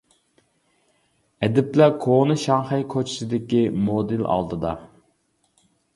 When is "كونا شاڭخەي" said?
2.05-2.85